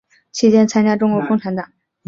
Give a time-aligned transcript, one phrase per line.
[0.31, 1.71] 期间参加中国共产党。